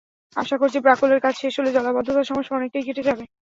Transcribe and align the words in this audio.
আশা 0.35 0.55
করছি 0.61 0.77
প্রকল্পের 0.81 1.23
কাজ 1.25 1.33
শেষ 1.41 1.53
হলে 1.59 1.75
জলাবদ্ধতার 1.75 2.29
সমস্যা 2.29 2.57
অনেকটাই 2.57 2.85
কেটে 2.87 3.07
যাবে। 3.07 3.23